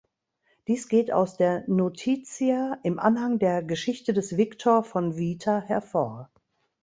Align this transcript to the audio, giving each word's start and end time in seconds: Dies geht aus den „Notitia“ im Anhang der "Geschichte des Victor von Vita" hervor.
Dies 0.67 0.87
geht 0.87 1.11
aus 1.11 1.37
den 1.37 1.61
„Notitia“ 1.67 2.79
im 2.81 2.97
Anhang 2.99 3.37
der 3.37 3.61
"Geschichte 3.61 4.13
des 4.13 4.35
Victor 4.35 4.83
von 4.83 5.15
Vita" 5.15 5.59
hervor. 5.61 6.31